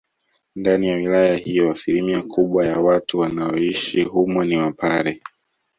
Ndani 0.55 0.87
ya 0.87 0.95
wilaya 0.95 1.35
hiyo 1.35 1.71
asilimia 1.71 2.21
kubwa 2.21 2.65
ya 2.65 2.79
watu 2.79 3.19
wanaoishi 3.19 4.03
humo 4.03 4.43
ni 4.43 4.57
wapare 4.57 5.21